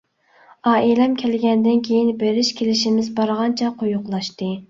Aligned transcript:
ئائىلەم 0.69 1.11
كەلگەندىن 1.23 1.83
كېيىن 1.89 2.09
بېرىش-كېلىشىمىز 2.23 3.13
بارغانچە 3.21 3.73
قويۇقلاشتى. 3.83 4.51